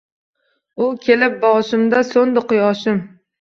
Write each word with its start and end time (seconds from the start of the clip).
U 0.85 0.87
kelib 1.07 1.35
boshimda 1.43 2.01
so’ndi 2.09 2.45
quyoshim 2.55 2.99